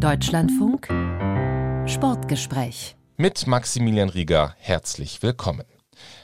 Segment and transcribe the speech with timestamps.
[0.00, 0.88] Deutschlandfunk
[1.84, 5.66] Sportgespräch mit Maximilian Rieger herzlich willkommen.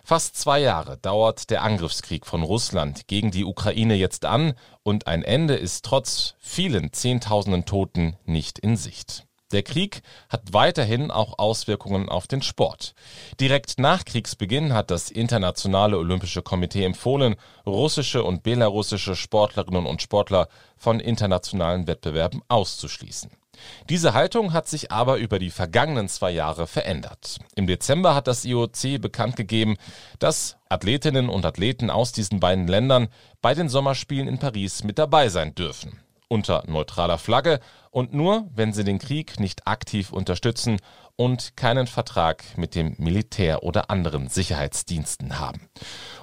[0.03, 5.23] Fast zwei Jahre dauert der Angriffskrieg von Russland gegen die Ukraine jetzt an und ein
[5.23, 9.27] Ende ist trotz vielen Zehntausenden Toten nicht in Sicht.
[9.53, 10.01] Der Krieg
[10.31, 12.95] hat weiterhin auch Auswirkungen auf den Sport.
[13.39, 17.37] Direkt nach Kriegsbeginn hat das Internationale Olympische Komitee empfohlen,
[17.67, 20.49] russische und belarussische Sportlerinnen und Sportler
[20.79, 23.31] von internationalen Wettbewerben auszuschließen.
[23.89, 27.39] Diese Haltung hat sich aber über die vergangenen zwei Jahre verändert.
[27.55, 29.77] Im Dezember hat das IOC bekannt gegeben,
[30.19, 33.09] dass Athletinnen und Athleten aus diesen beiden Ländern
[33.43, 38.73] bei den Sommerspielen in Paris mit dabei sein dürfen unter neutraler Flagge und nur, wenn
[38.73, 40.79] sie den Krieg nicht aktiv unterstützen
[41.17, 45.69] und keinen Vertrag mit dem Militär oder anderen Sicherheitsdiensten haben.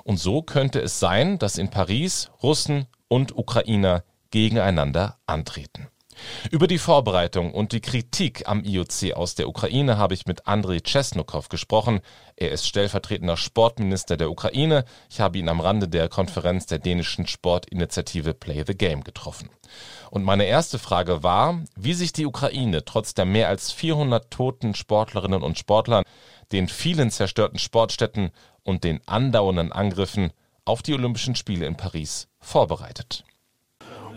[0.03, 5.88] Und so könnte es sein, dass in Paris Russen und Ukrainer gegeneinander antreten.
[6.51, 10.79] Über die Vorbereitung und die Kritik am IOC aus der Ukraine habe ich mit Andrei
[10.79, 12.02] Chesnukow gesprochen.
[12.35, 14.85] Er ist stellvertretender Sportminister der Ukraine.
[15.09, 19.49] Ich habe ihn am Rande der Konferenz der dänischen Sportinitiative Play the Game getroffen.
[20.11, 24.75] Und meine erste Frage war, wie sich die Ukraine trotz der mehr als 400 toten
[24.75, 26.03] Sportlerinnen und Sportlern,
[26.52, 28.31] den vielen zerstörten Sportstätten
[28.63, 30.31] und den andauernden Angriffen
[30.65, 33.23] auf die Olympischen Spiele in Paris vorbereitet.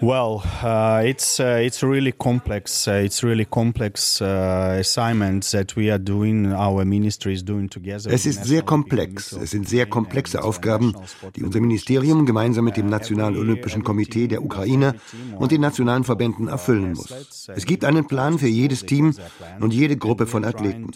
[0.01, 2.87] Well, uh, it's uh, it's really complex.
[2.87, 6.53] Uh, it's really complex uh, assignments that we are doing.
[6.53, 8.11] Our ministry is doing together.
[8.13, 9.33] Es ist sehr komplex.
[9.33, 10.95] Es sind sehr komplexe Aufgaben,
[11.35, 14.97] die unser Ministerium gemeinsam mit dem Nationalen Olympischen Komitee der Ukraine
[15.39, 17.49] und den nationalen Verbänden erfüllen muss.
[17.55, 19.15] Es gibt einen Plan für jedes Team
[19.61, 20.91] und jede Gruppe von Athleten.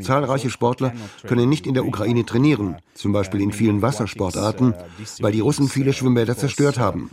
[0.00, 0.92] Zahlreiche Sportler
[1.26, 4.74] können nicht in der Ukraine trainieren, zum Beispiel in vielen Wassersportarten,
[5.20, 7.10] weil die Russen viele Schwimmbäder zerstört haben.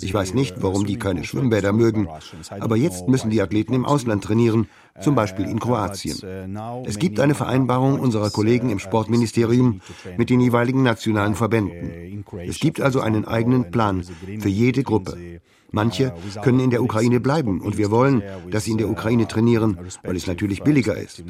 [0.00, 2.08] Ich weiß nicht, warum warum die keine Schwimmbäder mögen.
[2.60, 4.68] Aber jetzt müssen die Athleten im Ausland trainieren,
[5.00, 6.18] zum Beispiel in Kroatien.
[6.84, 9.80] Es gibt eine Vereinbarung unserer Kollegen im Sportministerium
[10.16, 12.24] mit den jeweiligen nationalen Verbänden.
[12.46, 14.02] Es gibt also einen eigenen Plan
[14.38, 15.40] für jede Gruppe.
[15.72, 19.78] Manche können in der Ukraine bleiben und wir wollen, dass sie in der Ukraine trainieren,
[20.02, 21.22] weil es natürlich billiger ist.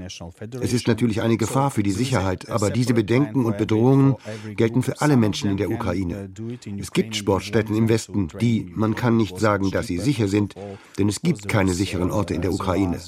[0.61, 4.17] Es ist natürlich eine Gefahr für die Sicherheit, aber diese Bedenken und Bedrohungen
[4.57, 6.31] gelten für alle Menschen in der Ukraine.
[6.79, 10.55] Es gibt Sportstätten im Westen, die, man kann nicht sagen, dass sie sicher sind,
[10.99, 12.99] denn es gibt keine sicheren Orte in der Ukraine.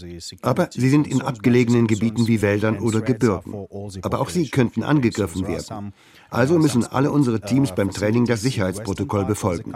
[0.43, 3.55] Aber sie sind in abgelegenen Gebieten wie Wäldern oder Gebirgen.
[4.03, 5.93] Aber auch sie könnten angegriffen werden.
[6.33, 9.73] Also müssen alle unsere Teams beim Training das Sicherheitsprotokoll befolgen.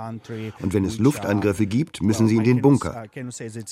[0.60, 3.04] Und wenn es Luftangriffe gibt, müssen sie in den Bunker.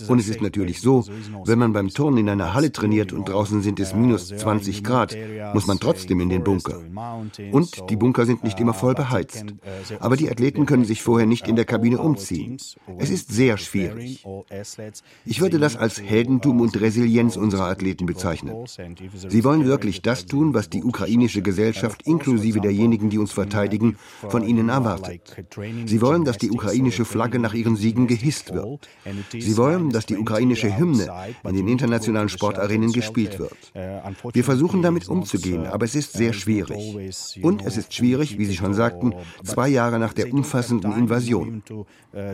[0.08, 1.04] Und es ist natürlich so,
[1.44, 5.16] wenn man beim Turnen in einer Halle trainiert und draußen sind es minus 20 Grad,
[5.54, 6.80] muss man trotzdem in den Bunker.
[7.52, 9.46] Und die Bunker sind nicht immer voll beheizt.
[10.00, 12.58] Aber die Athleten können sich vorher nicht in der Kabine umziehen.
[12.98, 14.24] Es ist sehr schwierig.
[15.24, 18.66] Ich würde das als Heldentum und Resilienz unserer Athleten bezeichnen.
[19.16, 23.96] Sie wollen wirklich das tun, was die ukrainische Gesellschaft inklusive der derjenigen, die uns verteidigen,
[24.28, 25.36] von ihnen erwartet.
[25.86, 28.88] Sie wollen, dass die ukrainische Flagge nach ihren Siegen gehisst wird.
[29.32, 31.08] Sie wollen, dass die ukrainische Hymne
[31.48, 33.56] in den internationalen Sportarenen gespielt wird.
[34.32, 37.24] Wir versuchen damit umzugehen, aber es ist sehr schwierig.
[37.42, 39.14] Und es ist schwierig, wie Sie schon sagten,
[39.44, 41.62] zwei Jahre nach der umfassenden Invasion.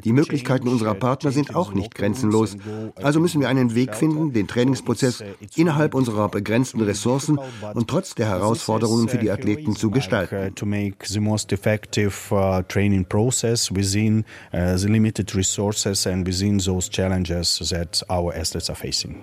[0.05, 2.57] Die Möglichkeiten unserer Partner sind auch nicht grenzenlos.
[2.97, 5.23] Also müssen wir einen Weg finden, den Trainingsprozess
[5.57, 7.39] innerhalb unserer begrenzten Ressourcen
[7.75, 10.30] und trotz der Herausforderungen für die Athleten zu gestalten.
[10.33, 16.25] Uh, to make the most effective uh, training process within uh, the limited resources and
[16.25, 19.21] within those challenges that our athletes are facing.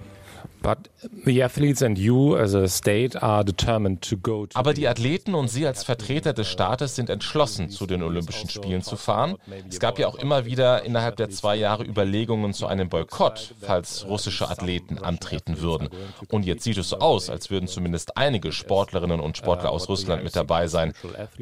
[4.56, 8.81] Aber die Athleten und Sie als Vertreter des Staates sind entschlossen, zu den Olympischen Spielen
[8.81, 9.35] zu fahren.
[9.69, 14.06] Es gab ja auch immer wieder innerhalb der zwei Jahre Überlegungen zu einem Boykott, falls
[14.07, 15.90] russische Athleten antreten würden.
[16.29, 20.24] Und jetzt sieht es so aus, als würden zumindest einige Sportlerinnen und Sportler aus Russland
[20.24, 20.94] mit dabei sein,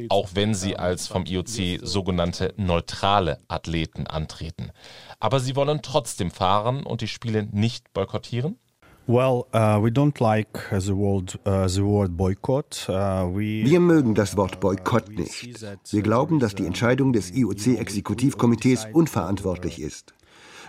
[0.10, 4.72] auch wenn sie als vom IOC sogenannte neutrale Athleten antreten.
[5.20, 8.60] Aber sie wollen trotzdem fahren und die Spiele nicht boykottieren?
[9.08, 9.86] Uh, uh.
[12.90, 15.64] Uh, Wir mögen das Wort Boykott nicht.
[15.92, 20.16] Wir glauben, dass die Entscheidung des IOC-Exekutivkomitees unverantwortlich ist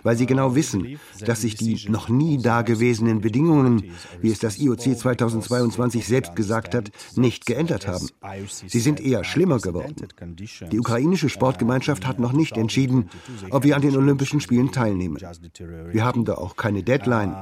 [0.06, 4.96] weil sie genau wissen, dass sich die noch nie dagewesenen Bedingungen, wie es das IOC
[4.96, 8.06] 2022 selbst gesagt hat, nicht geändert haben.
[8.68, 9.96] Sie sind eher schlimmer geworden.
[10.70, 13.10] Die ukrainische Sportgemeinschaft hat noch nicht entschieden,
[13.50, 15.18] ob wir an den Olympischen Spielen teilnehmen.
[15.90, 17.34] Wir haben da auch keine Deadline.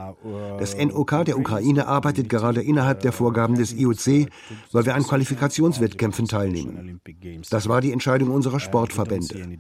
[0.58, 4.30] Das NOK der Ukraine arbeitet gerade innerhalb der Vorgaben des IOC,
[4.72, 7.02] weil wir an Qualifikationswettkämpfen teilnehmen.
[7.50, 9.58] Das war die Entscheidung unserer Sportverbände.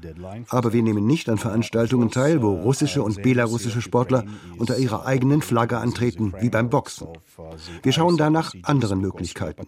[0.48, 4.24] Aber wir nehmen nicht an Veranstaltungen teil, wo russische ukrainische und belarussische Sportler
[4.58, 7.08] unter ihrer eigenen Flagge antreten, wie beim Boxen.
[7.82, 9.66] Wir schauen da nach anderen Möglichkeiten.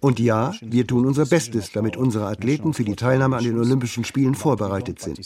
[0.00, 4.04] Und ja, wir tun unser Bestes, damit unsere Athleten für die Teilnahme an den Olympischen
[4.04, 5.18] Spielen vorbereitet sind.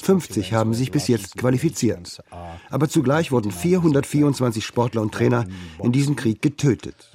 [0.00, 2.22] 50 haben sich bis jetzt qualifiziert.
[2.70, 5.44] Aber zugleich wurden 424 Sportler und Trainer
[5.82, 7.10] in diesem Krieg getötet.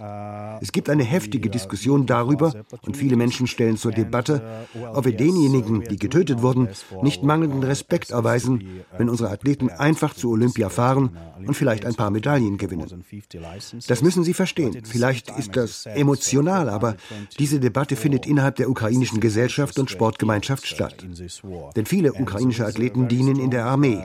[0.62, 2.54] Es gibt eine heftige Diskussion darüber
[2.86, 6.70] und viele Menschen stellen zur Debatte, ob wir denjenigen, die getötet wurden,
[7.02, 12.10] nicht mangelnden Respekt erweisen, wenn unsere Athleten einfach zu Olympia fahren und vielleicht ein paar
[12.10, 13.04] Medaillen gewinnen.
[13.88, 14.84] Das müssen Sie verstehen.
[14.86, 16.96] Vielleicht ist das emotional, aber
[17.40, 21.06] diese Debatte findet innerhalb der ukrainischen Gesellschaft und Sportgemeinschaft statt.
[21.76, 24.04] Denn viele ukrainische Athleten dienen in der Armee.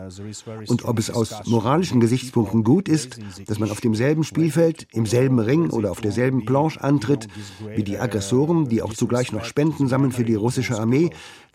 [0.67, 5.38] Und ob es aus moralischen Gesichtspunkten gut ist, dass man auf demselben Spielfeld, im selben
[5.38, 7.29] Ring oder auf derselben Planche antritt
[7.75, 11.11] wie die Aggressoren, die auch zugleich noch Spenden sammeln für die russische Armee,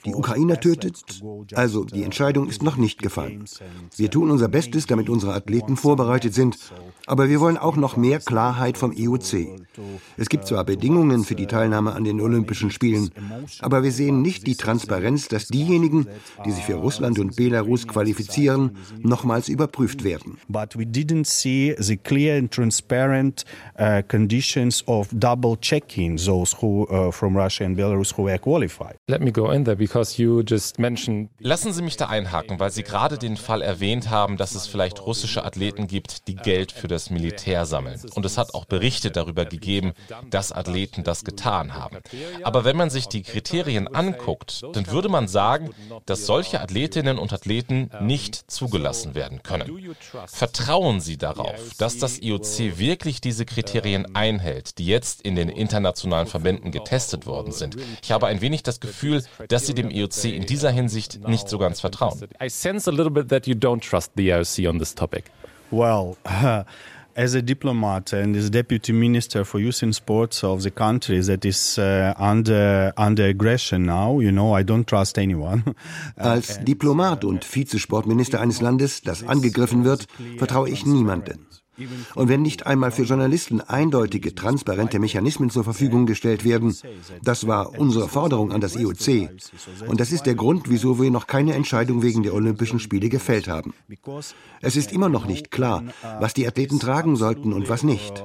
[0.06, 1.04] die Ukrainer tötet?
[1.54, 3.46] Also die Entscheidung ist noch nicht gefallen.
[3.96, 6.58] Wir tun unser Bestes, damit unsere Athleten vorbereitet sind,
[7.06, 9.60] aber wir wollen auch noch mehr Klarheit vom IOC.
[10.18, 13.12] Es gibt zwar Bedingungen für die Teilnahme an den Olympischen Spielen,
[13.60, 16.08] aber wir sehen nicht die Transparenz, dass diejenigen,
[16.46, 20.38] die sich für Russland und Belarus qualifizieren, nochmals überprüft werden.
[20.48, 23.46] But we didn't see the clear and transparent
[23.80, 28.98] uh, conditions of double checking those who uh, from Russia and Belarus who were qualified.
[29.08, 32.72] Let me go in there because you just mentioned Lassen Sie mich da einhaken, weil
[32.72, 36.88] Sie gerade den Fall erwähnt haben, dass es vielleicht russische Athleten gibt, die Geld für
[36.88, 38.00] das Militär sammeln.
[38.16, 39.94] Und es hat auch Berichte darüber gegeben,
[40.30, 41.98] dass Athleten das getan haben.
[42.44, 45.72] Aber wenn man sich die Kriterien anguckt, dann würde man sagen,
[46.06, 49.95] dass solche Athletinnen und Athleten nicht zugelassen werden können.
[50.28, 56.28] Vertrauen Sie darauf, dass das IOC wirklich diese Kriterien einhält, die jetzt in den internationalen
[56.28, 57.78] Verbänden getestet worden sind?
[58.01, 61.57] Ich habe ein wenig das Gefühl, dass Sie dem IOC in dieser Hinsicht nicht so
[61.57, 62.19] ganz vertrauen.
[62.41, 65.31] I sense a little bit that you don't trust the IOC on this topic.
[65.71, 66.63] Well, uh,
[67.15, 71.45] as a diplomat and as deputy minister for youth and sports of the country that
[71.45, 75.63] is uh, under under aggression now, you know, I don't trust anyone.
[76.15, 80.07] Als Diplomat und Vizesportminister eines Landes, das angegriffen wird,
[80.38, 81.47] vertraue ich niemanden.
[82.16, 86.75] Und wenn nicht einmal für Journalisten eindeutige, transparente Mechanismen zur Verfügung gestellt werden,
[87.24, 89.30] das war unsere Forderung an das IOC.
[89.88, 93.48] Und das ist der Grund, wieso wir noch keine Entscheidung wegen der Olympischen Spiele gefällt
[93.48, 93.74] haben.
[94.62, 95.84] Es ist immer noch nicht klar,
[96.20, 98.24] was die Athleten tragen sollten und was nicht.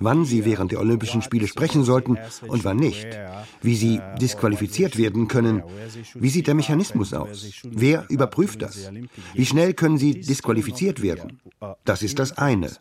[0.00, 2.18] Wann sie während der Olympischen Spiele sprechen sollten
[2.48, 3.06] und wann nicht.
[3.62, 5.62] Wie sie disqualifiziert werden können.
[6.14, 7.46] Wie sieht der Mechanismus aus?
[7.64, 8.90] Wer überprüft das?
[9.34, 11.40] Wie schnell können sie disqualifiziert werden?
[11.84, 12.72] Das ist das eine.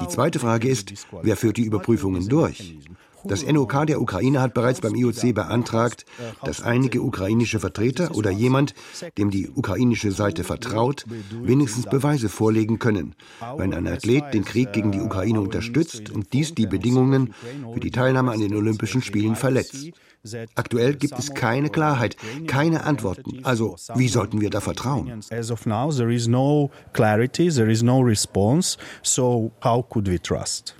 [0.00, 0.92] Die zweite Frage ist,
[1.22, 2.76] wer führt die Überprüfungen durch?
[3.24, 6.04] Das NOK der Ukraine hat bereits beim IOC beantragt,
[6.44, 8.74] dass einige ukrainische Vertreter oder jemand,
[9.16, 11.04] dem die ukrainische Seite vertraut,
[11.42, 13.14] wenigstens Beweise vorlegen können,
[13.56, 17.34] wenn ein Athlet den Krieg gegen die Ukraine unterstützt und dies die Bedingungen
[17.72, 19.90] für die Teilnahme an den Olympischen Spielen verletzt.
[20.54, 22.16] Aktuell gibt es keine Klarheit,
[22.46, 23.44] keine Antworten.
[23.44, 25.20] Also, wie sollten wir da vertrauen?
[25.30, 28.78] As of now, there is no clarity, there is no response.
[29.02, 30.77] So, how could we trust?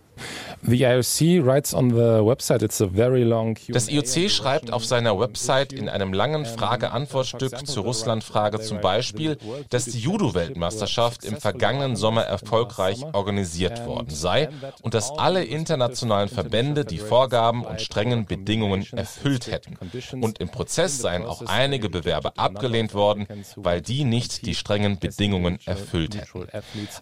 [3.69, 9.39] Das IOC schreibt auf seiner Website in einem langen Frage-Antwort-Stück zur Russland-Frage zum Beispiel,
[9.71, 14.49] dass die Judo-Weltmeisterschaft im vergangenen Sommer erfolgreich organisiert worden sei
[14.83, 19.77] und dass alle internationalen Verbände die Vorgaben und strengen Bedingungen erfüllt hätten.
[20.21, 23.27] Und im Prozess seien auch einige Bewerber abgelehnt worden,
[23.57, 26.49] weil die nicht die strengen Bedingungen erfüllt hätten.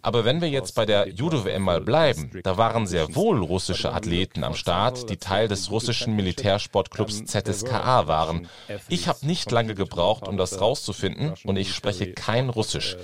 [0.02, 4.44] Aber wenn wir jetzt bei der Judo-WM mal bleiben, da waren sehr wohl russische Athleten
[4.44, 8.48] am Start, die Teil des russischen Militärsportclubs ZSKA waren.
[8.88, 12.96] Ich habe nicht lange gebraucht, um das rauszufinden und ich spreche kein Russisch.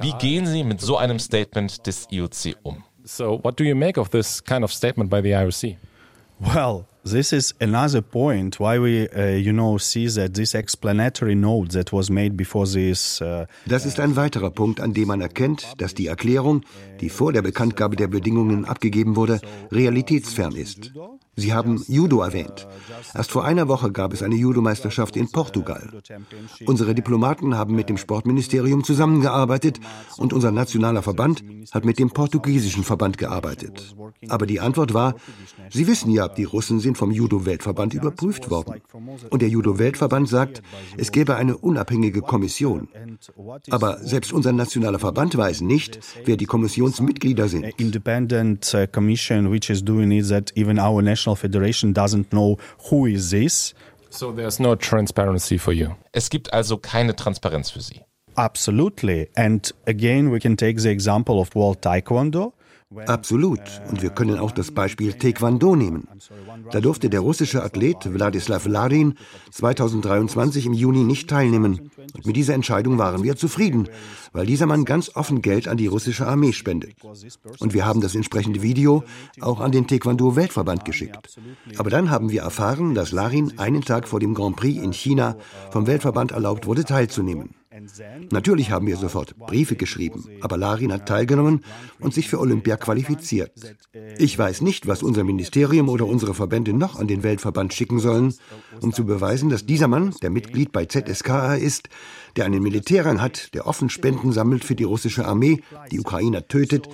[0.00, 2.84] Wie gehen Sie mit so einem Statement des IOC um?
[3.04, 5.76] So, what do you make of this kind of statement by the IOC?
[6.38, 11.70] Well, this is another point why we, uh, you know, see that this explanatory note
[11.72, 13.20] that was made before this.
[13.20, 16.62] Uh, das ist ein weiterer Punkt, an dem man erkennt, dass die Erklärung,
[17.00, 19.40] die vor der Bekanntgabe der Bedingungen abgegeben wurde,
[19.70, 20.92] realitätsfern ist.
[21.36, 22.66] Sie haben Judo erwähnt.
[23.14, 25.88] Erst vor einer Woche gab es eine Judo-Meisterschaft in Portugal.
[26.66, 29.80] Unsere Diplomaten haben mit dem Sportministerium zusammengearbeitet
[30.16, 33.94] und unser nationaler Verband hat mit dem portugiesischen Verband gearbeitet.
[34.28, 35.14] Aber die Antwort war,
[35.70, 38.80] Sie wissen ja, die Russen sind vom Judo-Weltverband überprüft worden.
[39.30, 40.62] Und der Judo-Weltverband sagt,
[40.96, 42.88] es gäbe eine unabhängige Kommission.
[43.70, 47.66] Aber selbst unser nationaler Verband weiß nicht, wer die Kommissionsmitglieder sind.
[51.26, 52.58] Independent commission which is doing it that even our national International Federation doesn't know
[52.88, 53.74] who is this.
[54.10, 55.96] So there's no transparency for you.
[56.12, 58.04] Es gibt also keine Transparenz für Sie.
[58.36, 59.28] absolutely.
[59.36, 62.52] And again, we can take the example of World Taekwondo.
[63.06, 63.60] Absolut.
[63.88, 66.08] Und wir können auch das Beispiel Taekwondo nehmen.
[66.72, 69.14] Da durfte der russische Athlet Wladislav Larin
[69.52, 71.92] 2023 im Juni nicht teilnehmen.
[72.14, 73.88] Und mit dieser Entscheidung waren wir zufrieden,
[74.32, 76.96] weil dieser Mann ganz offen Geld an die russische Armee spendet.
[77.60, 79.04] Und wir haben das entsprechende Video
[79.40, 81.38] auch an den Taekwondo-Weltverband geschickt.
[81.78, 85.36] Aber dann haben wir erfahren, dass Larin einen Tag vor dem Grand Prix in China
[85.70, 87.54] vom Weltverband erlaubt wurde, teilzunehmen.
[88.30, 91.64] Natürlich haben wir sofort Briefe geschrieben, aber Larin hat teilgenommen
[92.00, 93.52] und sich für Olympia qualifiziert.
[94.18, 98.34] Ich weiß nicht, was unser Ministerium oder unsere Verbände noch an den Weltverband schicken sollen,
[98.80, 101.88] um zu beweisen, dass dieser Mann, der Mitglied bei ZSKA ist,
[102.34, 105.62] der einen Militärrang hat, der offen Spenden sammelt für die russische Armee,
[105.92, 106.88] die Ukrainer tötet,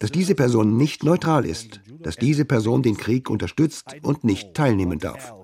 [0.00, 4.98] dass diese Person nicht neutral ist, dass diese Person den Krieg unterstützt und nicht teilnehmen
[4.98, 5.34] darf.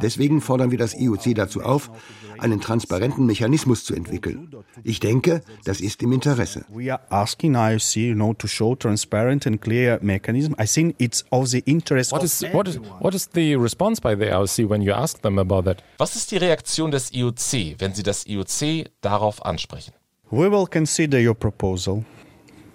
[0.00, 1.90] Deswegen fordern wir das IOC dazu auf,
[2.38, 4.48] einen transparenten Mechanismus zu entwickeln.
[4.82, 6.64] Ich denke, das ist im Interesse.
[6.68, 10.54] We are asking IOC, you know, to show transparent and clear mechanism.
[10.60, 14.16] I think it's of the interest what is, what is what is the response by
[14.16, 15.82] the IOC when you ask them about that?
[15.98, 19.92] Was ist die Reaktion des IOC, wenn Sie das IOC darauf ansprechen?
[20.30, 22.04] We will consider your proposal.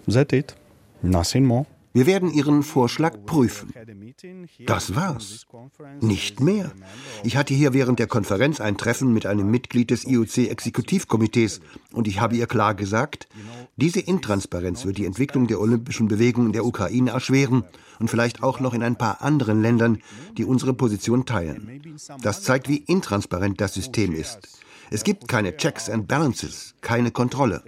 [0.07, 0.55] That's it.
[1.01, 1.65] Nothing more.
[1.93, 3.73] Wir werden Ihren Vorschlag prüfen.
[4.65, 5.45] Das war's.
[5.99, 6.71] Nicht mehr.
[7.23, 11.61] Ich hatte hier während der Konferenz ein Treffen mit einem Mitglied des IOC-Exekutivkomitees
[11.93, 13.27] und ich habe ihr klar gesagt,
[13.77, 17.63] diese Intransparenz wird die Entwicklung der olympischen Bewegung in der Ukraine erschweren
[17.99, 19.99] und vielleicht auch noch in ein paar anderen Ländern,
[20.37, 21.81] die unsere Position teilen.
[22.21, 24.59] Das zeigt, wie intransparent das System ist.
[24.89, 27.63] Es gibt keine Checks and Balances, keine Kontrolle.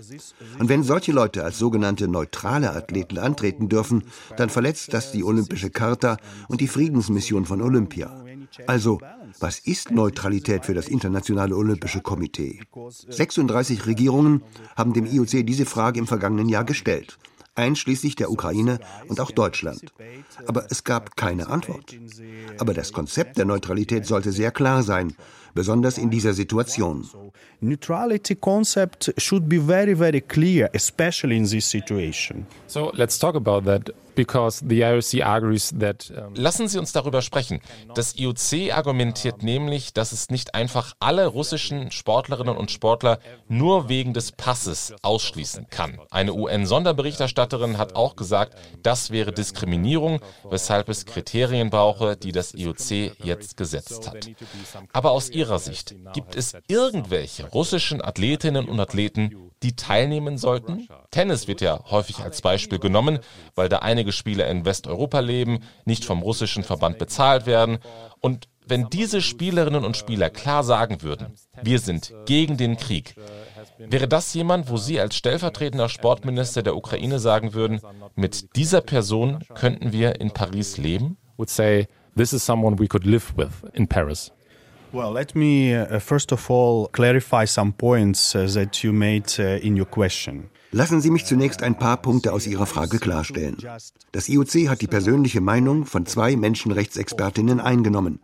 [0.60, 4.04] Und wenn solche Leute als sogenannte neutrale Athleten antreten dürfen,
[4.38, 8.24] dann verletzt das die Olympische Charta und die Friedensmission von Olympia.
[8.68, 9.00] Also,
[9.40, 12.62] was ist Neutralität für das Internationale Olympische Komitee?
[13.10, 14.42] 36 Regierungen
[14.76, 17.18] haben dem IOC diese Frage im vergangenen Jahr gestellt
[17.60, 19.82] einschließlich der Ukraine und auch Deutschland.
[20.48, 21.96] Aber es gab keine Antwort.
[22.58, 25.14] Aber das Konzept der Neutralität sollte sehr klar sein,
[25.53, 27.08] besonders in dieser Situation.
[27.62, 32.46] Neutrality concept should be very very clear, especially in this situation.
[32.68, 33.89] So let's talk about that
[34.20, 37.62] because the IOC argues that um Lassen Sie uns darüber sprechen.
[37.96, 44.13] Das IOC argumentiert nämlich, dass es nicht einfach alle russischen Sportlerinnen und Sportler nur wegen
[44.13, 46.00] des Passes ausschließen kann.
[46.12, 53.24] Eine UN-Sonderberichterstatterin hat auch gesagt, das wäre Diskriminierung, weshalb es Kriterien brauche, die das IOC
[53.24, 54.30] jetzt gesetzt hat.
[54.92, 60.88] Aber aus Ihrer Sicht, gibt es irgendwelche russischen Athletinnen und Athleten, die teilnehmen sollten?
[61.12, 63.20] Tennis wird ja häufig als Beispiel genommen,
[63.56, 67.79] weil da einige Spieler in Westeuropa leben, nicht vom russischen Verband bezahlt werden.
[68.22, 73.15] Und wenn diese Spielerinnen und Spieler klar sagen würden, wir sind gegen den Krieg,
[73.79, 77.82] wäre das jemand, wo Sie als stellvertretender Sportminister der Ukraine sagen würden,
[78.15, 81.18] mit dieser Person könnten wir in Paris leben?
[81.38, 84.32] Would say, this is someone we could live with in Paris.
[84.91, 89.63] Well, let me uh, first of all clarify some points uh, that you made uh,
[89.63, 90.50] in your question.
[90.72, 93.58] Lassen Sie mich zunächst ein paar Punkte aus Ihrer Frage klarstellen.
[94.12, 98.19] Das IOC hat die persönliche Meinung von zwei Menschenrechtsexpertinnen eingenommen,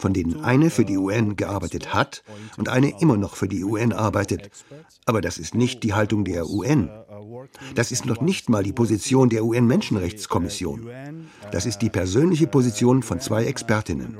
[0.00, 2.24] von denen eine für die UN gearbeitet hat
[2.56, 4.50] und eine immer noch für die UN arbeitet.
[5.06, 6.90] Aber das ist nicht die Haltung der UN.
[7.74, 10.86] Das ist noch nicht mal die Position der UN-Menschenrechtskommission.
[11.50, 14.16] Das ist die persönliche Position von zwei Expertinnen.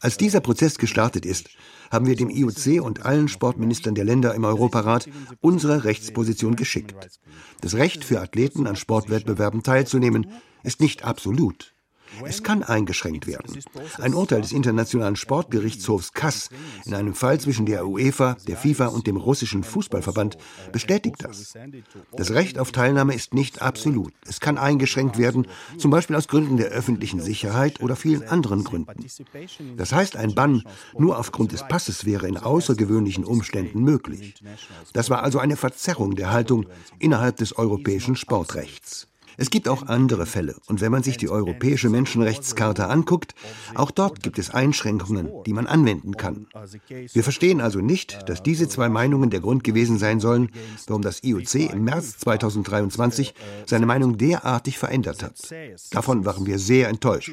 [0.00, 1.50] Als dieser Prozess gestartet ist,
[1.90, 5.08] haben wir dem IOC und allen Sportministern der Länder im Europarat
[5.40, 6.94] unsere Rechtsposition geschickt.
[7.60, 10.26] Das Recht für Athleten an Sportwettbewerben teilzunehmen
[10.62, 11.71] ist nicht absolut.
[12.24, 13.58] Es kann eingeschränkt werden.
[13.98, 16.50] Ein Urteil des Internationalen Sportgerichtshofs Kass
[16.84, 20.38] in einem Fall zwischen der UEFA, der FIFA und dem russischen Fußballverband
[20.72, 21.54] bestätigt das.
[22.12, 24.12] Das Recht auf Teilnahme ist nicht absolut.
[24.26, 25.46] Es kann eingeschränkt werden,
[25.78, 29.06] zum Beispiel aus Gründen der öffentlichen Sicherheit oder vielen anderen Gründen.
[29.76, 30.62] Das heißt, ein Bann
[30.98, 34.34] nur aufgrund des Passes wäre in außergewöhnlichen Umständen möglich.
[34.92, 36.66] Das war also eine Verzerrung der Haltung
[36.98, 39.08] innerhalb des europäischen Sportrechts.
[39.36, 40.56] Es gibt auch andere Fälle.
[40.66, 43.34] Und wenn man sich die Europäische Menschenrechtscharta anguckt,
[43.74, 46.46] auch dort gibt es Einschränkungen, die man anwenden kann.
[47.12, 50.50] Wir verstehen also nicht, dass diese zwei Meinungen der Grund gewesen sein sollen,
[50.86, 53.34] warum das IOC im März 2023
[53.66, 55.34] seine Meinung derartig verändert hat.
[55.90, 57.32] Davon waren wir sehr enttäuscht.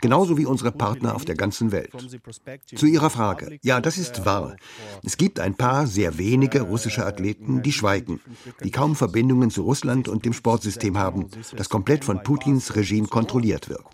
[0.00, 1.92] Genauso wie unsere Partner auf der ganzen Welt.
[2.74, 3.58] Zu Ihrer Frage.
[3.62, 4.56] Ja, das ist wahr.
[5.02, 8.20] Es gibt ein paar sehr wenige russische Athleten, die schweigen,
[8.62, 13.68] die kaum Verbindungen zu Russland und dem Sportsystem haben das komplett von Putins Regime kontrolliert
[13.68, 13.84] wird.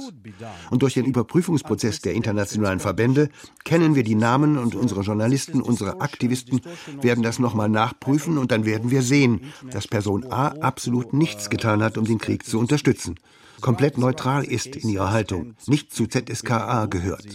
[0.71, 3.29] Und durch den Überprüfungsprozess der internationalen Verbände
[3.65, 6.61] kennen wir die Namen und unsere Journalisten, unsere Aktivisten
[7.01, 11.83] werden das nochmal nachprüfen und dann werden wir sehen, dass Person A absolut nichts getan
[11.83, 13.17] hat, um den Krieg zu unterstützen
[13.61, 17.27] komplett neutral ist in ihrer Haltung, nicht zu ZSKA gehört.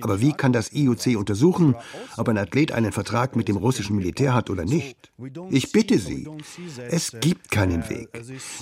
[0.00, 1.74] Aber wie kann das IOC untersuchen,
[2.16, 4.96] ob ein Athlet einen Vertrag mit dem russischen Militär hat oder nicht?
[5.50, 6.28] Ich bitte Sie,
[6.90, 8.08] es gibt keinen Weg.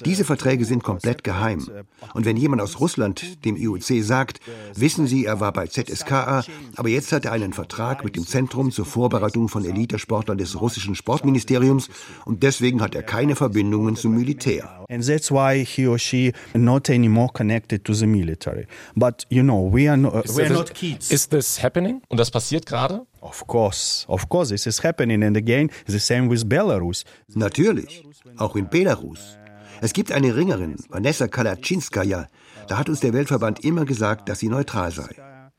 [0.05, 1.67] Diese Verträge sind komplett geheim.
[2.15, 4.41] Und wenn jemand aus Russland dem IOC sagt,
[4.75, 6.45] wissen Sie, er war bei ZSKA,
[6.77, 10.95] aber jetzt hat er einen Vertrag mit dem Zentrum zur Vorbereitung von Elitesportlern des russischen
[10.95, 11.89] Sportministeriums
[12.25, 14.85] und deswegen hat er keine Verbindungen zum Militär.
[14.89, 18.67] And that's why he or she not anymore more connected to the military.
[18.97, 21.11] But you know, we are, no, we are not kids.
[21.11, 22.03] Is this happening?
[22.09, 23.07] Und das passiert gerade?
[23.21, 25.23] Of course, of course, this is happening.
[25.23, 27.05] And again, the same with Belarus.
[27.35, 28.03] Natürlich,
[28.39, 29.37] auch in Belarus.
[29.83, 32.27] Es gibt eine Ringerin, Vanessa Kalaczynskaja.
[32.69, 35.09] Da hat uns der Weltverband immer gesagt, dass sie neutral sei.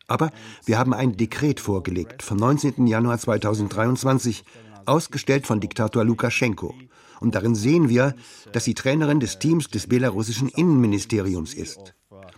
[0.07, 0.29] Aber
[0.65, 2.87] wir haben ein Dekret vorgelegt vom 19.
[2.87, 4.43] Januar 2023,
[4.85, 6.75] ausgestellt von Diktator Lukaschenko.
[7.21, 8.15] Und darin sehen wir,
[8.51, 11.93] dass sie Trainerin des Teams des belarussischen Innenministeriums ist.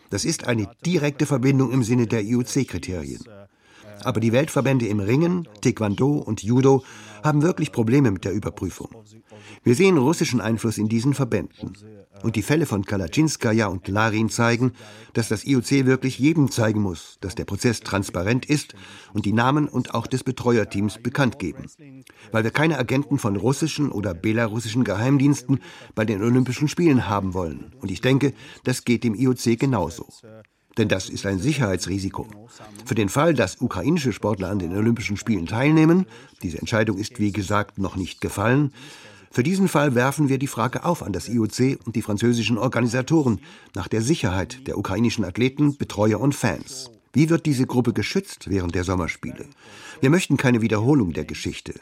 [0.09, 3.23] Das ist eine direkte Verbindung im Sinne der IOC-Kriterien.
[4.03, 6.83] Aber die Weltverbände im Ringen, Taekwondo und Judo
[7.23, 8.89] haben wirklich Probleme mit der Überprüfung.
[9.63, 11.73] Wir sehen russischen Einfluss in diesen Verbänden.
[12.21, 14.73] Und die Fälle von Kalaczynskaja und Larin zeigen,
[15.13, 18.75] dass das IOC wirklich jedem zeigen muss, dass der Prozess transparent ist
[19.13, 21.65] und die Namen und auch des Betreuerteams bekannt geben.
[22.31, 25.59] Weil wir keine Agenten von russischen oder belarussischen Geheimdiensten
[25.95, 27.73] bei den Olympischen Spielen haben wollen.
[27.81, 28.33] Und ich denke,
[28.63, 30.07] das geht dem IOC genauso.
[30.77, 32.27] Denn das ist ein Sicherheitsrisiko.
[32.85, 36.05] Für den Fall, dass ukrainische Sportler an den Olympischen Spielen teilnehmen,
[36.41, 38.73] diese Entscheidung ist wie gesagt noch nicht gefallen,
[39.33, 43.39] für diesen Fall werfen wir die Frage auf an das IOC und die französischen Organisatoren
[43.73, 46.92] nach der Sicherheit der ukrainischen Athleten, Betreuer und Fans.
[47.15, 49.45] Wie wird diese Gruppe geschützt während der Sommerspiele?
[50.01, 51.75] Wir möchten keine Wiederholung der Geschichte.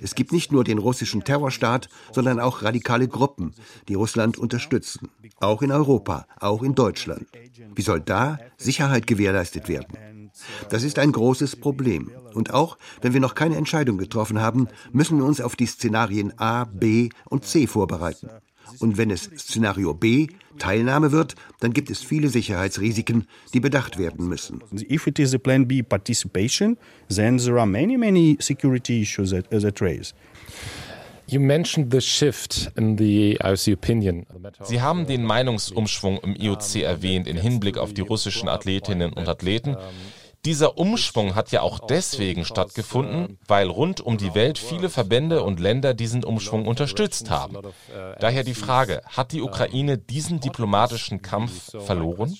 [0.00, 3.52] Es gibt nicht nur den russischen Terrorstaat, sondern auch radikale Gruppen,
[3.88, 5.08] die Russland unterstützen.
[5.40, 7.26] Auch in Europa, auch in Deutschland.
[7.74, 10.30] Wie soll da Sicherheit gewährleistet werden?
[10.68, 12.12] Das ist ein großes Problem.
[12.34, 16.38] Und auch wenn wir noch keine Entscheidung getroffen haben, müssen wir uns auf die Szenarien
[16.38, 18.30] A, B und C vorbereiten.
[18.78, 24.26] Und wenn es Szenario B Teilnahme wird, dann gibt es viele Sicherheitsrisiken, die bedacht werden
[24.28, 24.62] müssen.
[24.90, 26.76] If it is a plan B participation,
[27.08, 30.14] then there are many, many security issues that, that raise.
[31.28, 34.26] You mentioned the shift in the IOC opinion.
[34.62, 39.76] Sie haben den Meinungsumschwung im IOC erwähnt in Hinblick auf die russischen Athletinnen und Athleten.
[40.46, 45.58] Dieser Umschwung hat ja auch deswegen stattgefunden, weil rund um die Welt viele Verbände und
[45.58, 47.56] Länder diesen Umschwung unterstützt haben.
[48.20, 52.32] Daher die Frage, hat die Ukraine diesen diplomatischen Kampf verloren?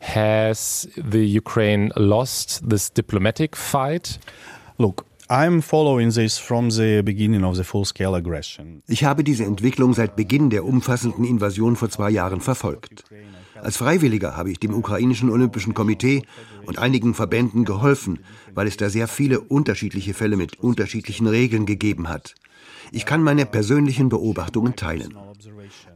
[0.00, 4.20] Has the Ukraine lost this diplomatic fight?
[4.76, 8.82] Look, I'm following this from the beginning of the full-scale aggression.
[8.86, 13.04] Ich habe diese Entwicklung seit Beginn der umfassenden Invasion vor zwei Jahren verfolgt.
[13.62, 16.24] Als Freiwilliger habe ich dem ukrainischen Olympischen Komitee
[16.66, 18.18] und einigen Verbänden geholfen,
[18.54, 22.34] weil es da sehr viele unterschiedliche Fälle mit unterschiedlichen Regeln gegeben hat.
[22.90, 25.16] Ich kann meine persönlichen Beobachtungen teilen.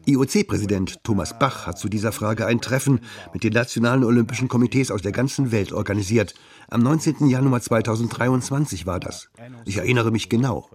[0.07, 3.01] IOC-Präsident Thomas Bach hat zu dieser Frage ein Treffen
[3.33, 6.35] mit den nationalen Olympischen Komitees aus der ganzen Welt organisiert.
[6.69, 7.27] Am 19.
[7.27, 9.29] Januar 2023 war das.
[9.64, 10.71] Ich erinnere mich genau.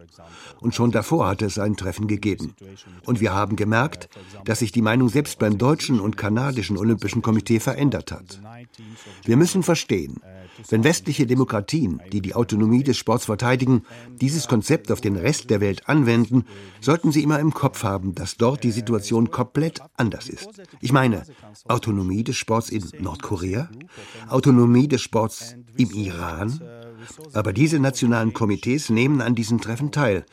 [0.60, 2.56] Und schon davor hatte es ein Treffen gegeben.
[3.06, 4.10] Und wir haben gemerkt,
[4.44, 8.42] dass sich die Meinung selbst beim deutschen und kanadischen Olympischen Komitee verändert hat.
[9.24, 10.20] Wir müssen verstehen,
[10.70, 13.84] wenn westliche Demokratien, die die Autonomie des Sports verteidigen,
[14.20, 16.46] dieses Konzept auf den Rest der Welt anwenden,
[16.80, 20.50] sollten sie immer im Kopf haben, dass dort die Situation komplett anders ist.
[20.80, 21.24] Ich meine,
[21.68, 23.70] Autonomie des Sports in Nordkorea,
[24.30, 26.62] Autonomie des Sports im Iran,
[27.34, 30.26] aber diese nationalen Komitees nehmen an diesen Treffen teil.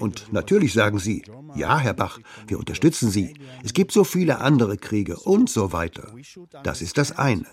[0.00, 1.22] Und natürlich sagen sie,
[1.54, 3.34] ja, Herr Bach, wir unterstützen Sie.
[3.62, 6.14] Es gibt so viele andere Kriege und so weiter.
[6.62, 7.44] Das ist das eine.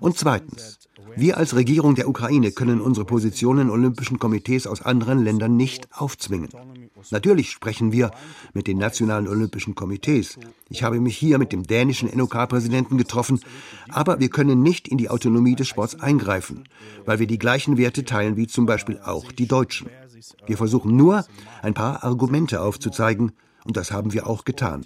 [0.00, 0.78] Und zweitens,
[1.16, 5.88] wir als Regierung der Ukraine können unsere Positionen in Olympischen Komitees aus anderen Ländern nicht
[5.92, 6.50] aufzwingen.
[7.10, 8.10] Natürlich sprechen wir
[8.52, 10.38] mit den nationalen Olympischen Komitees.
[10.68, 13.40] Ich habe mich hier mit dem dänischen NOK-Präsidenten getroffen,
[13.88, 16.64] aber wir können nicht in die Autonomie des Sports eingreifen,
[17.04, 19.88] weil wir die gleichen Werte teilen wie zum Beispiel auch die Deutschen.
[20.46, 21.24] Wir versuchen nur,
[21.62, 23.32] ein paar Argumente aufzuzeigen,
[23.64, 24.84] und das haben wir auch getan.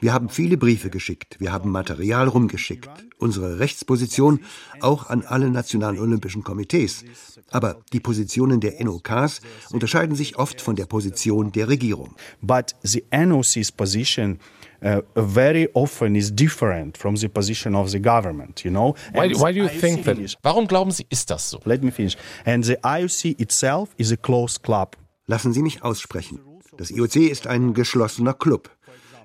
[0.00, 4.40] Wir haben viele Briefe geschickt, wir haben Material rumgeschickt, unsere Rechtsposition
[4.80, 7.04] auch an alle nationalen olympischen Komitees.
[7.50, 12.16] Aber die Positionen der NOKs unterscheiden sich oft von der Position der Regierung.
[12.42, 14.40] But the NOC's position
[14.84, 18.94] uh, very often is different from the position of the government, you know.
[19.12, 20.18] Why, why do you think that?
[20.42, 21.60] Warum glauben Sie, ist das so?
[21.64, 22.16] Let me finish.
[22.44, 24.96] And the IOC itself is a closed club.
[25.26, 26.40] Lassen Sie mich aussprechen.
[26.76, 28.70] Das IOC ist ein geschlossener Club.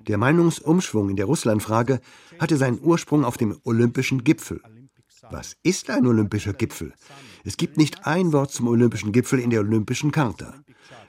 [0.06, 2.00] Der Meinungsumschwung in der Russlandfrage
[2.38, 4.60] hatte seinen Ursprung auf dem Olympischen Gipfel.
[5.30, 6.92] Was ist ein olympischer Gipfel?
[7.44, 10.54] Es gibt nicht ein Wort zum Olympischen Gipfel in der Olympischen Charta.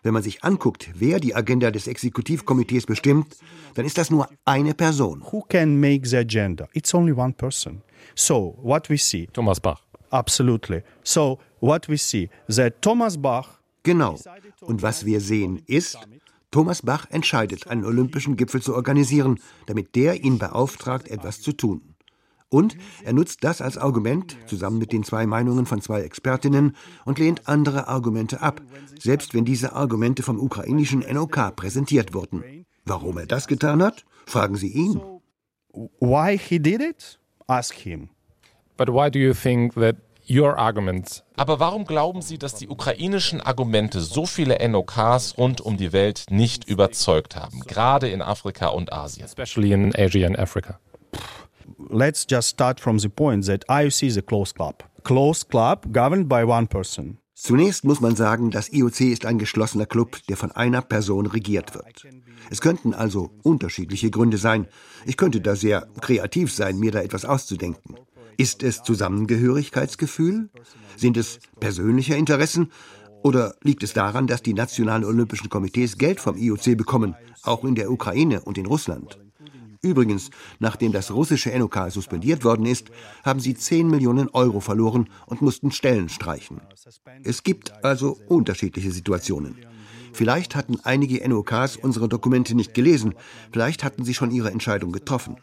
[0.04, 3.38] Wenn man sich anguckt, wer die Agenda des Exekutivkomitees bestimmt,
[3.76, 5.24] dann ist das nur eine Person.
[5.32, 6.68] Who can make the agenda?
[6.74, 7.82] It's only one person.
[8.16, 9.28] So, what we see.
[9.28, 9.82] Thomas Bach.
[10.10, 10.84] Absolutely.
[11.04, 13.60] So, what we see, that Thomas Bach.
[13.84, 14.18] Genau.
[14.62, 15.98] Und was wir sehen ist,
[16.52, 21.91] Thomas Bach entscheidet, einen olympischen Gipfel zu organisieren, damit der ihn beauftragt, etwas zu tun.
[22.52, 27.18] Und er nutzt das als Argument, zusammen mit den zwei Meinungen von zwei Expertinnen, und
[27.18, 28.62] lehnt andere Argumente ab,
[29.00, 32.66] selbst wenn diese Argumente vom ukrainischen NOK präsentiert wurden.
[32.84, 34.04] Warum er das getan hat?
[34.26, 35.02] Fragen Sie ihn.
[36.02, 37.20] Why he did it?
[37.48, 38.10] Ask him.
[38.76, 39.96] But why do you think that
[40.30, 45.78] your arguments aber warum glauben Sie, dass die ukrainischen Argumente so viele NOKs rund um
[45.78, 49.26] die Welt nicht überzeugt haben, gerade in Afrika und Asien?
[49.26, 50.80] Especially in Asia and Africa
[51.90, 54.84] let's just start from the point that IOC is a closed club.
[55.04, 57.18] Closed club governed by one person.
[57.34, 61.74] Zunächst muss man sagen, das IOC ist ein geschlossener Club, der von einer Person regiert
[61.74, 62.06] wird.
[62.52, 64.68] Es könnten also unterschiedliche Gründe sein.
[65.08, 67.96] Ich könnte da sehr kreativ sein, mir da etwas auszudenken.
[68.38, 70.52] Ist es Zusammengehörigkeitsgefühl?
[70.96, 72.72] Sind es persönliche Interessen?
[73.24, 77.74] Oder liegt es daran, dass die nationalen olympischen Komitees Geld vom IOC bekommen, auch in
[77.74, 79.20] der Ukraine und in Russland?
[79.84, 82.92] Übrigens, nachdem das russische NOK suspendiert worden ist,
[83.24, 86.62] haben sie 10 Millionen Euro verloren und mussten Stellen streichen.
[87.24, 89.56] Es gibt also unterschiedliche Situationen.
[90.14, 93.16] Vielleicht hatten einige NOKs unsere Dokumente nicht gelesen,
[93.52, 95.38] vielleicht hatten sie schon ihre Entscheidung getroffen.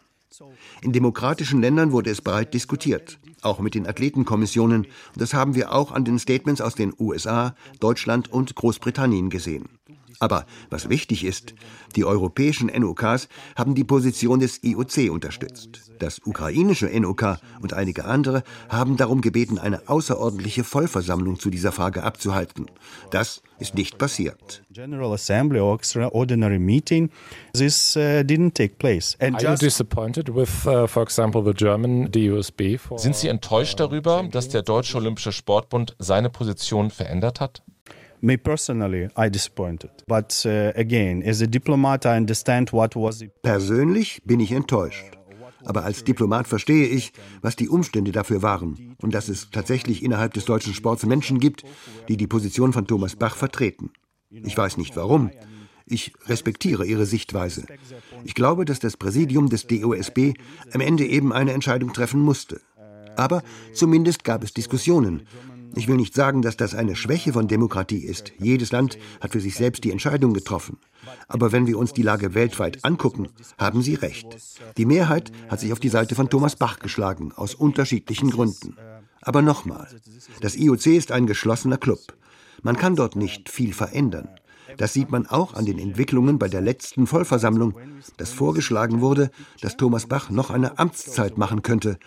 [0.81, 5.91] In demokratischen Ländern wurde es breit diskutiert, auch mit den Athletenkommissionen, das haben wir auch
[5.91, 9.78] an den Statements aus den USA, Deutschland und Großbritannien gesehen.
[10.19, 11.53] Aber was wichtig ist,
[11.95, 15.91] die europäischen NOKs haben die Position des IOC unterstützt.
[15.99, 22.03] Das ukrainische NOK und einige andere haben darum gebeten, eine außerordentliche Vollversammlung zu dieser Frage
[22.03, 22.67] abzuhalten.
[23.11, 24.63] Das ist nicht passiert.
[24.71, 27.09] General Assembly or extraordinary meeting,
[27.53, 29.17] this uh, didn't take place.
[29.19, 32.79] And Are you disappointed with, uh, for example, the German DUSB?
[32.95, 37.61] Sind Sie enttäuscht darüber, dass der Deutsche Olympische Sportbund seine Position verändert hat?
[38.21, 39.91] Me personally, I disappointed.
[40.07, 43.23] But uh, again, as a diplomat, I understand what was.
[43.41, 45.05] Persönlich bin ich enttäuscht.
[45.65, 50.33] Aber als Diplomat verstehe ich, was die Umstände dafür waren und dass es tatsächlich innerhalb
[50.33, 51.63] des deutschen Sports Menschen gibt,
[52.07, 53.91] die die Position von Thomas Bach vertreten.
[54.29, 55.31] Ich weiß nicht warum.
[55.85, 57.65] Ich respektiere Ihre Sichtweise.
[58.23, 60.33] Ich glaube, dass das Präsidium des DOSB
[60.71, 62.61] am Ende eben eine Entscheidung treffen musste.
[63.17, 65.27] Aber zumindest gab es Diskussionen,
[65.75, 68.33] ich will nicht sagen, dass das eine Schwäche von Demokratie ist.
[68.39, 70.77] Jedes Land hat für sich selbst die Entscheidung getroffen.
[71.27, 73.27] Aber wenn wir uns die Lage weltweit angucken,
[73.57, 74.27] haben Sie recht.
[74.77, 78.75] Die Mehrheit hat sich auf die Seite von Thomas Bach geschlagen, aus unterschiedlichen Gründen.
[79.21, 79.87] Aber nochmal,
[80.41, 81.99] das IOC ist ein geschlossener Club.
[82.61, 84.29] Man kann dort nicht viel verändern.
[84.77, 87.75] Das sieht man auch an den Entwicklungen bei der letzten Vollversammlung,
[88.17, 91.97] dass vorgeschlagen wurde, dass Thomas Bach noch eine Amtszeit machen könnte,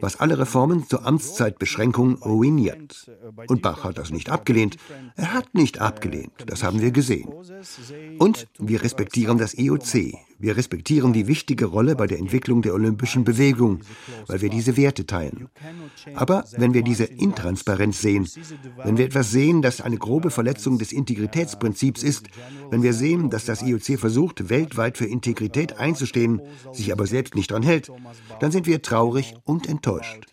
[0.00, 3.10] was alle Reformen zur Amtszeitbeschränkung ruiniert.
[3.48, 4.76] Und Bach hat das nicht abgelehnt.
[5.16, 7.28] Er hat nicht abgelehnt, das haben wir gesehen.
[8.18, 10.25] Und wir respektieren das IOC.
[10.38, 13.80] Wir respektieren die wichtige Rolle bei der Entwicklung der olympischen Bewegung,
[14.26, 15.48] weil wir diese Werte teilen.
[16.14, 18.28] Aber wenn wir diese Intransparenz sehen,
[18.84, 22.26] wenn wir etwas sehen, das eine grobe Verletzung des Integritätsprinzips ist,
[22.70, 27.50] wenn wir sehen, dass das IOC versucht, weltweit für Integrität einzustehen, sich aber selbst nicht
[27.50, 27.90] daran hält,
[28.40, 30.26] dann sind wir traurig und enttäuscht.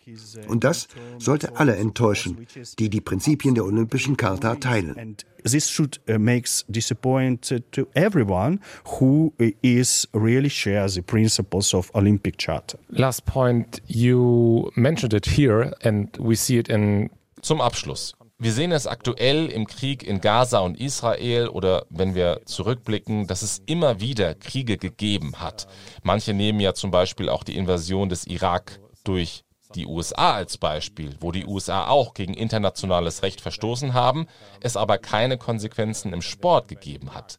[0.48, 0.88] Und das
[1.18, 2.46] sollte alle enttäuschen,
[2.78, 5.16] die die Prinzipien der Olympischen Charta teilen.
[5.44, 8.60] This should uh, make disappointed to everyone
[8.98, 12.78] who is really shares the principles of Olympic Charter.
[12.88, 17.10] Last point, you mentioned it here and we see it in
[17.42, 18.14] Zum Abschluss.
[18.38, 23.42] Wir sehen es aktuell im Krieg in Gaza und Israel oder wenn wir zurückblicken, dass
[23.42, 25.66] es immer wieder Kriege gegeben hat.
[26.02, 29.43] Manche nehmen ja zum Beispiel auch die Invasion des Irak durch
[29.74, 34.26] die USA als Beispiel, wo die USA auch gegen internationales Recht verstoßen haben,
[34.60, 37.38] es aber keine Konsequenzen im Sport gegeben hat.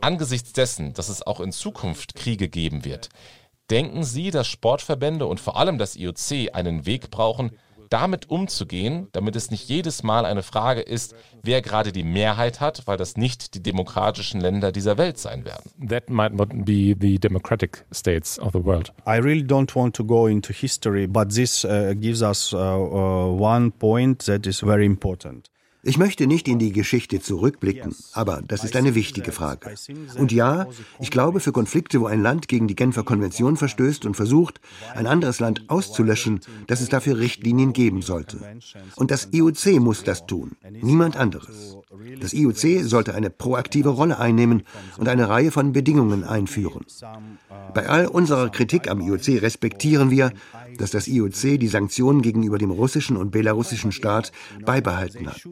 [0.00, 3.08] Angesichts dessen, dass es auch in Zukunft Kriege geben wird,
[3.70, 7.52] denken Sie, dass Sportverbände und vor allem das IOC einen Weg brauchen,
[7.90, 12.86] damit umzugehen, damit es nicht jedes Mal eine Frage ist, wer gerade die Mehrheit hat,
[12.86, 15.70] weil das nicht die demokratischen Länder dieser Welt sein werden.
[15.88, 18.92] That might not be the democratic states of the world.
[19.06, 23.40] I really don't want to go into history, but this uh, gives us uh, uh,
[23.40, 25.50] one point that is very important.
[25.82, 29.74] Ich möchte nicht in die Geschichte zurückblicken, aber das ist eine wichtige Frage.
[30.18, 30.66] Und ja,
[30.98, 34.60] ich glaube, für Konflikte, wo ein Land gegen die Genfer Konvention verstößt und versucht,
[34.94, 38.38] ein anderes Land auszulöschen, dass es dafür Richtlinien geben sollte.
[38.96, 41.76] Und das IOC muss das tun, niemand anderes.
[42.20, 44.64] Das IOC sollte eine proaktive Rolle einnehmen
[44.98, 46.84] und eine Reihe von Bedingungen einführen.
[47.74, 50.32] Bei all unserer Kritik am IOC respektieren wir,
[50.76, 54.32] dass das IOC die Sanktionen gegenüber dem russischen und belarussischen Staat
[54.64, 55.42] beibehalten hat.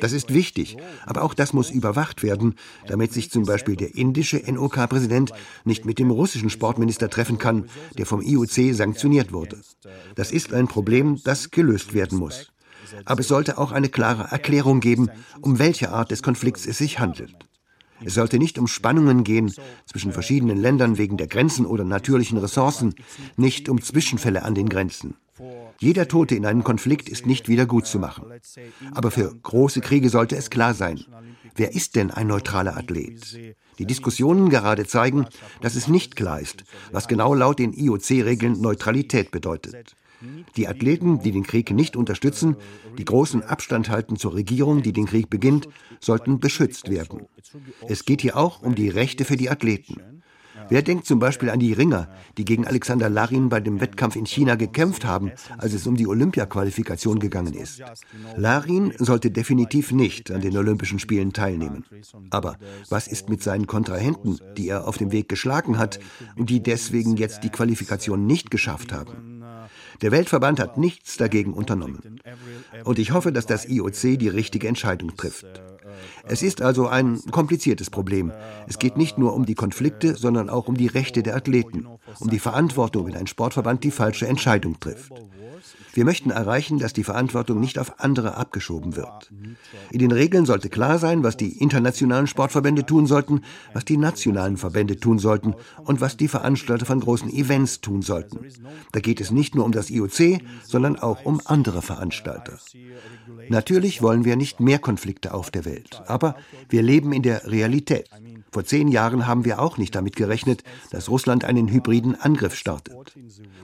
[0.00, 2.54] Das ist wichtig, aber auch das muss überwacht werden,
[2.86, 5.32] damit sich zum Beispiel der indische NOK-Präsident
[5.64, 9.60] nicht mit dem russischen Sportminister treffen kann, der vom IOC sanktioniert wurde.
[10.14, 12.52] Das ist ein Problem, das gelöst werden muss.
[13.04, 15.08] Aber es sollte auch eine klare Erklärung geben,
[15.40, 17.34] um welche Art des Konflikts es sich handelt.
[18.04, 19.52] Es sollte nicht um Spannungen gehen
[19.86, 22.94] zwischen verschiedenen Ländern wegen der Grenzen oder natürlichen Ressourcen,
[23.36, 25.14] nicht um Zwischenfälle an den Grenzen.
[25.78, 28.24] Jeder Tote in einem Konflikt ist nicht wieder gut zu machen.
[28.92, 31.04] Aber für große Kriege sollte es klar sein.
[31.56, 33.56] Wer ist denn ein neutraler Athlet?
[33.78, 35.26] Die Diskussionen gerade zeigen,
[35.60, 39.96] dass es nicht klar ist, was genau laut den IOC-Regeln Neutralität bedeutet.
[40.56, 42.56] Die Athleten, die den Krieg nicht unterstützen,
[42.98, 45.68] die großen Abstand halten zur Regierung, die den Krieg beginnt,
[46.00, 47.26] sollten beschützt werden.
[47.88, 50.00] Es geht hier auch um die Rechte für die Athleten.
[50.68, 52.08] Wer denkt zum Beispiel an die Ringer,
[52.38, 56.06] die gegen Alexander Larin bei dem Wettkampf in China gekämpft haben, als es um die
[56.06, 57.82] Olympiaqualifikation gegangen ist?
[58.36, 61.84] Larin sollte definitiv nicht an den Olympischen Spielen teilnehmen.
[62.30, 62.56] Aber
[62.88, 66.00] was ist mit seinen Kontrahenten, die er auf dem Weg geschlagen hat
[66.36, 69.42] und die deswegen jetzt die Qualifikation nicht geschafft haben?
[70.02, 72.20] Der Weltverband hat nichts dagegen unternommen.
[72.84, 75.46] Und ich hoffe, dass das IOC die richtige Entscheidung trifft.
[76.24, 78.32] Es ist also ein kompliziertes Problem.
[78.66, 81.86] Es geht nicht nur um die Konflikte, sondern auch um die Rechte der Athleten,
[82.20, 85.12] um die Verantwortung, wenn ein Sportverband die falsche Entscheidung trifft.
[85.94, 89.30] Wir möchten erreichen, dass die Verantwortung nicht auf andere abgeschoben wird.
[89.90, 93.42] In den Regeln sollte klar sein, was die internationalen Sportverbände tun sollten,
[93.74, 98.46] was die nationalen Verbände tun sollten und was die Veranstalter von großen Events tun sollten.
[98.92, 102.58] Da geht es nicht nur um das IOC, sondern auch um andere Veranstalter.
[103.48, 106.36] Natürlich wollen wir nicht mehr Konflikte auf der Welt, aber
[106.68, 108.08] wir leben in der Realität.
[108.50, 112.94] Vor zehn Jahren haben wir auch nicht damit gerechnet, dass Russland einen hybriden Angriff startet.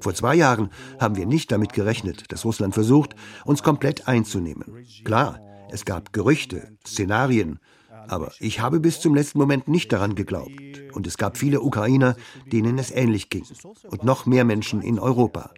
[0.00, 3.14] Vor zwei Jahren haben wir nicht damit gerechnet, dass Russland versucht,
[3.44, 4.86] uns komplett einzunehmen.
[5.04, 7.60] Klar, es gab Gerüchte, Szenarien,
[8.08, 10.52] aber ich habe bis zum letzten Moment nicht daran geglaubt.
[10.92, 12.16] Und es gab viele Ukrainer,
[12.50, 13.44] denen es ähnlich ging.
[13.90, 15.50] Und noch mehr Menschen in Europa.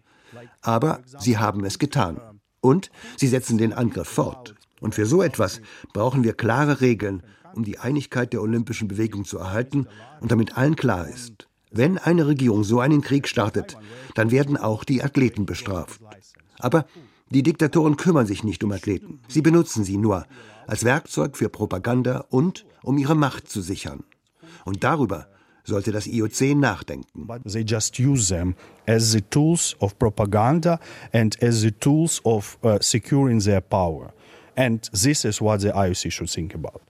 [0.61, 2.21] Aber sie haben es getan.
[2.61, 4.55] Und sie setzen den Angriff fort.
[4.81, 5.61] Und für so etwas
[5.93, 7.23] brauchen wir klare Regeln
[7.55, 9.87] um die Einigkeit der olympischen Bewegung zu erhalten
[10.21, 13.77] und damit allen klar ist, wenn eine Regierung so einen Krieg startet,
[14.15, 16.01] dann werden auch die Athleten bestraft.
[16.59, 16.87] Aber
[17.31, 19.21] die Diktatoren kümmern sich nicht um Athleten.
[19.29, 20.27] Sie benutzen sie nur
[20.67, 24.05] als Werkzeug für Propaganda und um ihre Macht zu sichern.
[24.65, 25.29] Und darüber
[25.63, 27.29] sollte das IOC nachdenken.
[27.45, 30.81] They just use them as the tools of propaganda
[31.13, 34.13] and as the tools of uh, securing their power.
[34.61, 36.83] And this is what the IOC should think about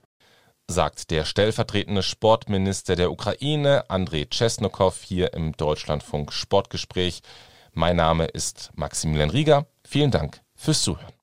[0.71, 7.21] sagt der stellvertretende Sportminister der Ukraine, Andrei Chesnokow, hier im Deutschlandfunk Sportgespräch.
[7.73, 9.67] Mein Name ist Maximilian Rieger.
[9.85, 11.20] Vielen Dank fürs Zuhören.